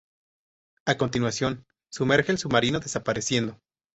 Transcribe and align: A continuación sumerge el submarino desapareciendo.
A 0.87 0.97
continuación 0.97 1.67
sumerge 1.91 2.31
el 2.31 2.39
submarino 2.39 2.79
desapareciendo. 2.79 3.59